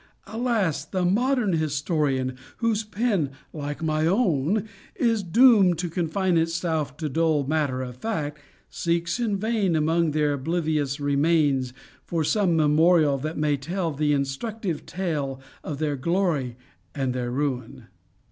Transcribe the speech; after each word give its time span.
alas! 0.25 0.83
the 0.83 1.05
modern 1.05 1.53
historian, 1.53 2.35
whose 2.57 2.83
pen, 2.83 3.29
like 3.53 3.83
my 3.83 4.07
own, 4.07 4.67
is 4.95 5.21
doomed 5.21 5.77
to 5.77 5.91
confine 5.91 6.39
itself 6.39 6.97
to 6.97 7.07
dull 7.07 7.45
matter 7.45 7.83
of 7.83 7.95
fact, 7.97 8.39
seeks 8.67 9.19
in 9.19 9.37
vain 9.37 9.75
among 9.75 10.09
their 10.09 10.33
oblivious 10.33 10.99
remains 10.99 11.71
for 12.03 12.23
some 12.23 12.57
memorial 12.57 13.19
that 13.19 13.37
may 13.37 13.55
tell 13.55 13.91
the 13.91 14.11
instructive 14.11 14.87
tale 14.87 15.39
of 15.63 15.77
their 15.77 15.95
glory 15.95 16.57
and 16.95 17.13
their 17.13 17.29
ruin. 17.29 17.85